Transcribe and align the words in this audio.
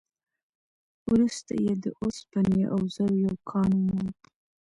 وروسته 1.11 1.53
يې 1.63 1.73
د 1.83 1.85
اوسپنې 2.01 2.61
او 2.73 2.79
زرو 2.95 3.15
يو 3.25 3.35
کان 3.49 3.69
وموند. 3.75 4.15